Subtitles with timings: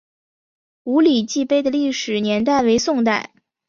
[0.85, 3.35] 五礼记碑的历史年代为宋代。